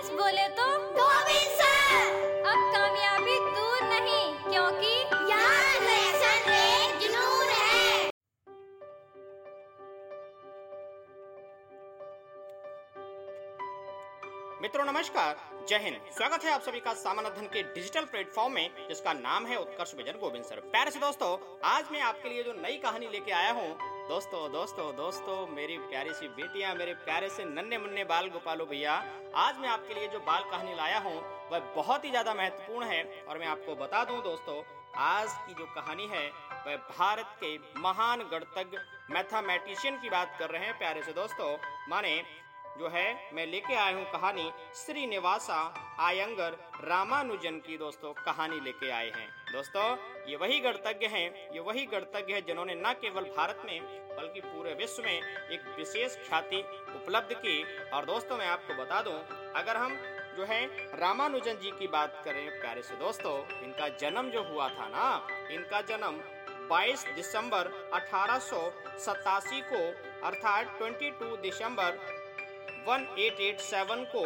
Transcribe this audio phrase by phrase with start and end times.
[0.00, 0.66] Yes बोले तो?
[0.96, 4.92] Govind sir. अब कामयाबी दूर नहीं क्योंकि
[5.30, 5.58] यहाँ
[7.00, 8.08] जुनून है।
[14.62, 15.36] मित्रों नमस्कार।
[15.68, 19.46] जय हिंद। स्वागत है आप सभी का सामान्य अध्ययन के डिजिटल प्लेटफॉर्म में जिसका नाम
[19.46, 21.36] है उत्कर्ष विजन गोविंद सर। प्यारे से दोस्तों
[21.68, 23.70] आज मैं आपके लिए जो नई कहानी लेके आया हूँ
[24.10, 28.94] दोस्तों दोस्तों दोस्तों, मेरी प्यारी सी बेटियाँ, मेरे प्यारे से नन्हे मुन्ने बाल गोपालो भैया,
[29.36, 31.14] आज मैं आपके लिए जो बाल कहानी लाया हूँ,
[31.52, 34.62] वह बहुत ही ज़्यादा महत्वपूर्ण है और मैं आपको बता दूँ दोस्तों,
[34.96, 36.26] आज की जो कहानी है,
[36.66, 38.78] वह भारत के महान गणतज्ञ,
[39.10, 41.56] मैथमेटिशियन की बात कर रहे हैं प्यारे से दोस्तों।
[41.88, 42.22] माने,
[42.78, 45.62] जो है, मैं लेके आया हूँ कहानी श्रीनिवासा
[46.00, 49.84] आयंगर रामानुजन की दोस्तों, कहानी लेके आए हैं। दोस्तों
[50.30, 53.80] ये वही गणतज्ञ हैं, ये वही गणतज्ञ है जिन्होंने न केवल भारत में,
[54.16, 56.60] बल्कि पूरे विश्व में एक विशेष ख्याति
[56.96, 59.14] उपलब्ध की। और दोस्तों, मैं आपको बता दूँ,
[59.56, 59.96] अगर हम
[60.36, 60.66] जो है
[60.98, 65.80] रामानुजन जी की बात करें, प्यारे से दोस्तों, इनका जन्म जो हुआ था ना, इनका
[65.80, 66.20] जन्म
[66.68, 68.40] 22 दिसंबर अठारह
[69.72, 69.82] को,
[70.26, 71.98] अर्थात 22 दिसंबर
[72.86, 74.24] 1887 को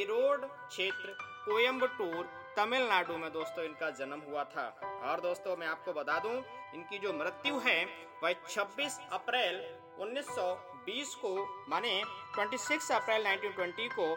[0.00, 4.66] इरोड क्षेत्र कोयम्बटूर तमिलनाडु में दोस्तों इनका जन्म हुआ था।
[5.04, 6.34] और दोस्तों मैं आपको बता दूँ,
[6.74, 7.84] इनकी जो मृत्यु है,
[8.22, 9.56] वह 26 अप्रैल
[9.98, 11.34] 1920 को,
[11.68, 12.02] माने
[12.36, 14.14] 26 अप्रैल 1920 को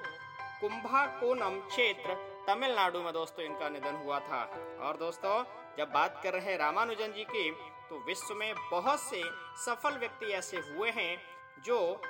[0.62, 2.16] कुंभाकोनम क्षेत्र
[2.48, 4.44] तमिलनाडु में दोस्तों इनका निधन हुआ था।
[4.82, 5.44] और दोस्तों,
[5.78, 7.52] जब बात कर रहे हैं रामानुजन जी की
[7.90, 9.22] तो विश्व में बहुत से
[9.66, 11.18] सफल व्यक्ति ऐसे हुए हैं,
[11.66, 12.02] जो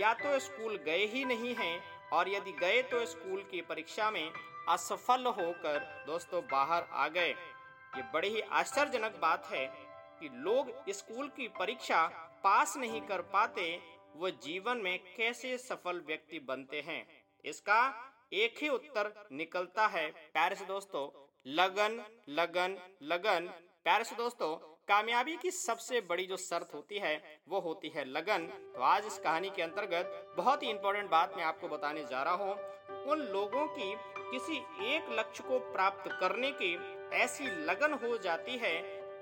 [0.00, 4.30] या तो स्कूल गए ही नहीं हैं और यदि गए तो स्कूल की परीक्षा में
[4.68, 7.30] असफल होकर दोस्तों बाहर आ गए।
[7.92, 9.66] ये बड़ी ही आश्चर्यजनक बात है
[10.20, 12.06] कि लोग स्कूल की परीक्षा
[12.44, 13.64] पास नहीं कर पाते,
[14.16, 17.06] वो जीवन में कैसे सफल व्यक्ति बनते हैं।
[17.44, 17.80] इसका
[18.32, 21.08] एक ही उत्तर निकलता है, प्यारे से दोस्तों,
[21.46, 23.48] लगन लगन लगन।
[23.84, 24.56] प्यारे से दोस्तों
[24.88, 28.42] कामयाबी की सबसे बड़ी जो शर्त होती है, वो होती है लगन।
[28.74, 32.34] तो आज इस कहानी के अंतर्गत बहुत ही इंपॉर्टेंट बात मैं आपको बताने जा रहा
[32.34, 33.94] हूँ। उन लोगों की
[34.30, 34.56] किसी
[34.86, 36.74] एक लक्ष्य को प्राप्त करने की
[37.16, 38.74] ऐसी लगन हो जाती है,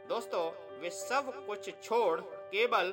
[0.08, 0.42] दोस्तों,
[0.80, 2.92] वे सब कुछ छोड़ केवल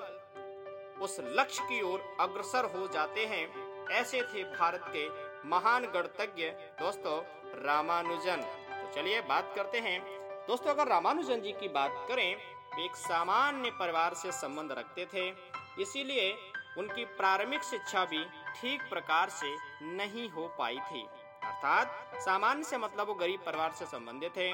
[1.01, 3.43] उस लक्ष्य की ओर अग्रसर हो जाते हैं।
[3.91, 5.07] ऐसे थे भारत के
[5.49, 6.49] महान गणतज्ञ,
[6.79, 7.19] दोस्तों,
[7.63, 8.41] रामानुजन।
[8.71, 9.99] तो चलिए बात करते हैं।
[10.47, 15.33] दोस्तों, अगर रामानुजन जी की बात करें एक सामान्य परिवार से संबंध रखते थे,
[15.81, 16.37] इसीलिए
[16.77, 18.25] उनकी प्रारंभिक शिक्षा भी
[18.61, 21.01] ठीक प्रकार से नहीं हो पाई थी।
[21.43, 24.53] अर्थात, सामान्य से मतलब वो गरीब परिवार से संबंधित थे,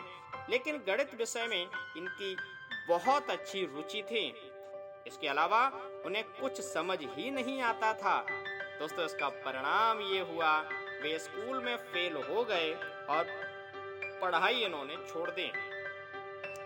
[0.49, 2.37] लेकिन गणित विषय में इनकी
[2.87, 4.51] बहुत अच्छी रुचि थी।
[5.07, 5.67] इसके अलावा
[6.05, 8.25] उन्हें कुछ समझ ही नहीं आता था।
[8.79, 10.59] दोस्तों, इसका परिणाम ये हुआ,
[11.01, 12.73] वे स्कूल में फेल हो गए
[13.09, 13.25] और
[14.21, 15.74] पढ़ाई इन्होंने छोड़ दी।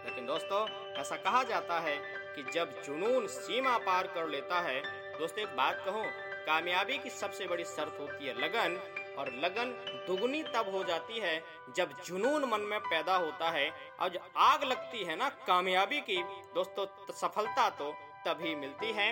[0.05, 1.95] लेकिन दोस्तों, ऐसा कहा जाता है
[2.35, 4.81] कि जब जुनून सीमा पार कर लेता है,
[5.19, 6.05] दोस्तों एक बात कहूँ,
[6.45, 8.79] कामयाबी की सबसे बड़ी शर्त होती है लगन,
[9.17, 9.71] और लगन
[10.07, 11.41] दुगनी तब हो जाती है
[11.75, 16.21] जब जुनून मन में पैदा होता है, और जब आग लगती है ना कामयाबी की,
[16.55, 17.91] दोस्तों सफलता तो
[18.25, 19.11] तभी मिलती है।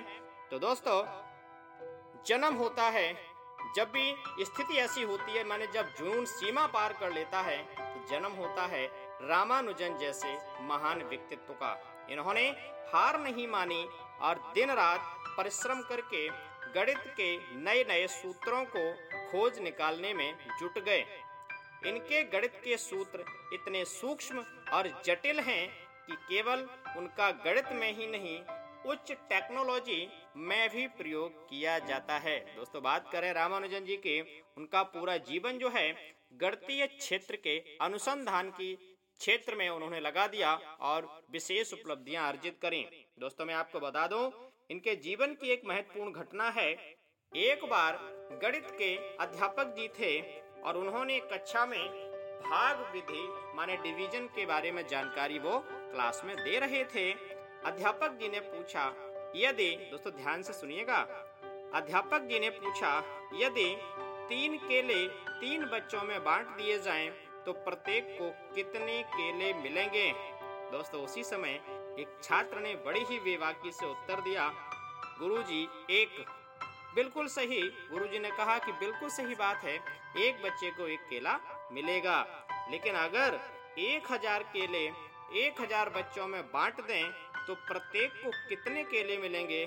[0.51, 1.01] तो दोस्तों,
[2.27, 3.13] जन्म होता है,
[3.75, 8.05] जब भी स्थिति ऐसी होती है, माने जब जुनून सीमा पार कर लेता है तो
[8.09, 8.85] जन्म होता है
[9.21, 10.33] रामानुजन जैसे
[10.63, 11.71] महान व्यक्तित्व का।
[12.11, 12.47] इन्होंने
[12.87, 13.83] हार नहीं मानी
[14.21, 16.27] और दिन रात परिश्रम करके,
[16.73, 18.91] गणित के नए नए सूत्रों को
[19.31, 21.05] खोज निकालने में जुट गए।
[21.85, 25.67] इनके गणित के सूत्र इतने सूक्ष्म और जटिल हैं
[26.07, 26.67] कि केवल
[26.97, 28.39] उनका गणित में ही नहीं,
[28.85, 30.07] उच्च टेक्नोलॉजी
[30.37, 34.21] में भी प्रयोग किया जाता है। दोस्तों, बात करें रामानुजन जी के,
[34.57, 35.91] उनका पूरा जीवन जो है
[36.33, 38.77] गणतीय क्षेत्र के अनुसंधान की
[39.19, 42.81] क्षेत्र में उन्होंने लगा दिया और विशेष उपलब्धियाँ अर्जित करी।
[43.19, 44.31] दोस्तों, मैं आपको बता दूँ,
[44.69, 46.69] इनके जीवन की एक महत्वपूर्ण घटना है।
[47.31, 47.97] एक बार
[48.43, 50.19] गणित के अध्यापक जी थे
[50.61, 51.87] और उन्होंने कक्षा में
[52.41, 57.11] भाग विधि, माने डिवीज़न के बारे में जानकारी वो क्लास में दे रहे थे।
[57.65, 58.85] अध्यापक जी ने पूछा,
[59.35, 60.97] यदि दोस्तों, ध्यान से सुनिएगा।
[61.73, 62.97] अध्यापक जी ने पूछा,
[63.33, 63.75] यदि
[64.29, 67.09] तीन केले तीन बच्चों में बांट दिए जाएँ
[67.47, 70.11] तो प्रत्येक को कितने केले मिलेंगे?
[70.71, 71.59] दोस्तों, उसी समय
[71.99, 74.47] एक छात्र ने बड़ी ही बेवाकी से उत्तर दिया,
[75.19, 75.61] गुरुजी,
[75.91, 76.25] एक।
[76.95, 77.61] बिल्कुल सही,
[77.91, 79.75] गुरुजी ने कहा कि बिल्कुल सही बात है,
[80.17, 81.37] एक बच्चे को एक केला
[81.71, 82.19] मिलेगा।
[82.71, 83.39] लेकिन अगर
[83.79, 84.85] एक हज़ार केले
[85.37, 87.11] एक हज़ार बच्चों में बांट दें
[87.47, 89.63] तो प्रत्येक को कितने केले मिलेंगे?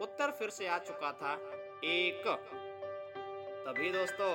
[0.00, 1.34] उत्तर फिर से आ चुका था,
[1.84, 2.24] एक।
[3.66, 4.32] तभी दोस्तों,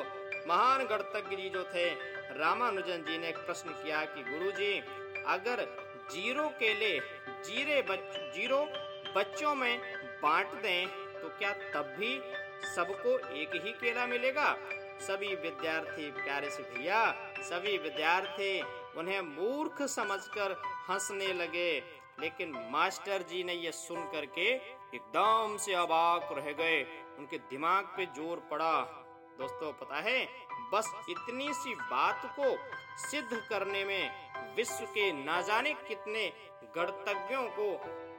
[0.48, 1.90] महान गणतज्ञ जी जो थे
[2.32, 4.74] रामानुजन जी ने एक प्रश्न किया कि गुरु जी
[5.28, 5.64] अगर
[6.12, 6.92] ज़ीरो केले
[7.46, 8.00] जीरे बच,
[8.36, 8.60] ज़ीरो
[9.16, 9.80] बच्चों में
[10.24, 10.88] बांट दें
[11.22, 12.20] तो क्या तब भी
[12.76, 14.56] सबको एक ही केला मिलेगा?
[15.00, 17.00] सभी विद्यार्थी प्यारे से भैया
[17.42, 18.62] सभी विद्यार्थी
[18.98, 20.52] उन्हें मूर्ख समझकर
[20.90, 21.72] हंसने लगे।
[22.20, 24.48] लेकिन मास्टर जी ने यह सुन करके
[24.96, 26.82] एकदम से अबाक रह गए।
[27.18, 28.74] उनके दिमाग पे ज़ोर पड़ा।
[29.40, 30.20] दोस्तों पता है
[30.74, 32.56] बस इतनी सी बात को
[33.02, 36.28] सिद्ध करने में विश्व के ना जाने कितने
[36.76, 37.68] गणतज्ञों को,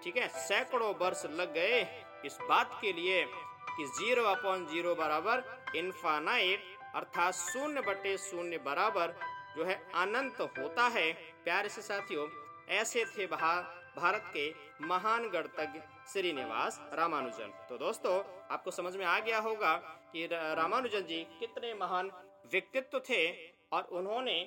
[0.03, 1.81] ठीक है, सैकड़ों वर्ष लग गए
[2.27, 3.25] इस बात के लिए
[3.69, 5.45] कि ज़ीरो अपॉन ज़ीरो बराबर
[5.77, 6.65] इन्फानाइट
[6.97, 9.15] अर्थात शून्य बटे शून्य बराबर
[9.57, 11.13] जो है अनंत होता है।
[11.45, 12.27] प्यारे से साथियों,
[12.71, 14.49] ऐसे थे भारत के
[14.87, 15.81] महान गणतज्ञ
[16.13, 18.19] श्रीनिवास रामानुजन। तो दोस्तों,
[18.51, 19.75] आपको समझ में आ गया होगा
[20.13, 22.11] कि रामानुजन जी कितने महान
[22.53, 23.31] व्यक्तित्व थे
[23.73, 24.41] और उन्होंने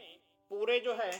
[0.51, 1.11] पूरे जो है,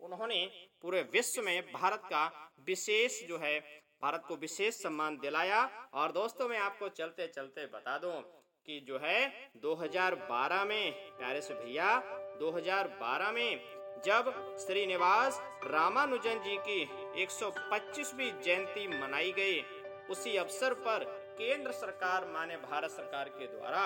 [0.00, 0.44] उन्होंने
[0.82, 3.58] पूरे विश्व में भारत का विशेष जो है,
[4.02, 5.64] भारत को विशेष सम्मान दिलाया।
[5.94, 8.20] और दोस्तों, मैं आपको चलते चलते बता दूँ
[8.66, 11.98] कि जो है 2012 में, प्यारे से भैया
[12.40, 16.80] 2012 में जब श्रीनिवास रामानुजन जी की
[17.22, 19.60] 125वीं जयंती मनाई गई,
[20.10, 21.04] उसी अवसर पर
[21.38, 23.84] केंद्र सरकार माने भारत सरकार के द्वारा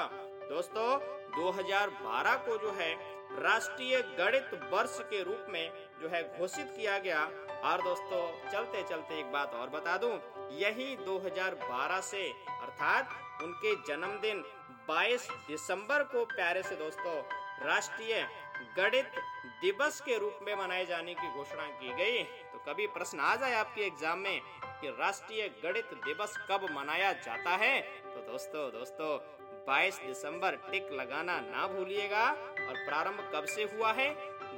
[0.49, 0.99] दोस्तों
[1.37, 2.95] 2012 को जो है
[3.41, 5.73] राष्ट्रीय गणित वर्ष के रूप में
[6.03, 7.25] जो है घोषित किया गया।
[7.65, 10.13] और दोस्तों चलते चलते एक बात और बता दूँ।
[10.53, 12.23] यही 2012 से,
[12.63, 14.45] अर्थात उनके जन्मदिन
[14.89, 17.23] 22 दिसंबर को प्यारे से दोस्तों,
[17.67, 18.29] राष्ट्रीय
[18.77, 19.13] गणित
[19.61, 23.55] दिवस के रूप में मनाए जाने की घोषणा की गई। तो कभी प्रश्न आ जाए
[23.55, 24.41] आपके एग्ज़ाम में
[24.81, 27.81] कि राष्ट्रीय गणित दिवस कब मनाया जाता है?
[27.81, 29.36] तो दोस्तों दोस्तों
[29.67, 32.31] 22 दिसंबर टिक लगाना ना भूलिएगा।
[32.69, 34.15] और प्रारंभ कब से हुआ है?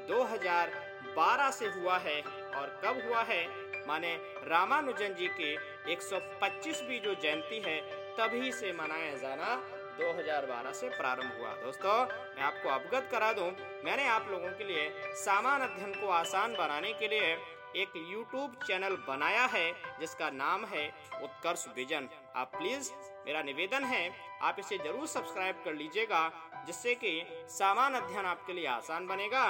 [0.06, 2.22] 2012 से हुआ है।
[2.54, 3.68] और कब हुआ है?
[3.86, 5.56] माने रामानुजन जी के
[5.92, 7.80] 125वीं जो जयंती है,
[8.16, 9.56] तभी से मनाया जाना
[9.98, 13.50] 2012 से प्रारंभ हुआ। दोस्तों, मैं आपको अवगत करा दूँ,
[13.84, 17.38] मैंने आप लोगों के लिए सामान अध्ययन को आसान बनाने के लिए
[17.76, 22.92] एक YouTube चैनल बनाया है, जिसका नाम है उत्कर्ष विजन। आप प्लीज़
[23.28, 24.10] मेरा निवेदन है,
[24.42, 26.20] आप इसे ज़रूर सब्सक्राइब कर लीजिएगा,
[26.66, 27.10] जिससे कि
[27.48, 29.42] सामान अध्ययन आपके लिए आसान बनेगा।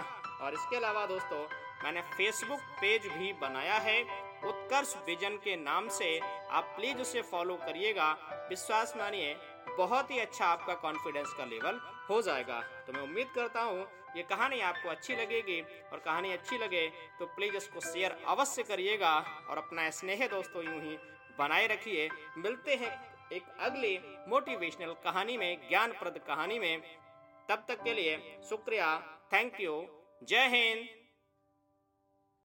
[0.43, 1.39] और इसके अलावा दोस्तों,
[1.85, 4.01] मैंने फेसबुक पेज भी बनाया है,
[4.45, 8.11] उत्कर्ष विजन के नाम से। आप प्लीज़ उसे फॉलो करिएगा।
[8.49, 9.35] विश्वास मानिए,
[9.79, 11.79] बहुत ही अच्छा आपका कॉन्फिडेंस का लेवल
[12.11, 13.87] हो जाएगा। तो मैं उम्मीद करता हूँ,
[14.17, 15.61] ये कहानी आपको अच्छी लगेगी।
[15.93, 16.87] और कहानी अच्छी लगे
[17.19, 19.15] तो प्लीज़ इसको शेयर अवश्य करिएगा।
[19.51, 20.97] और अपना स्नेह दोस्तों यूँ ही
[21.39, 22.09] बनाए रखिए।
[22.39, 22.93] मिलते हैं
[23.33, 23.99] एक अगली
[24.29, 26.83] मोटिवेशनल कहानी में, ज्ञानप्रद कहानी में।
[27.49, 29.89] तब तक के लिए शुक्रिया। थैंक यू
[30.23, 30.98] जय हिंद।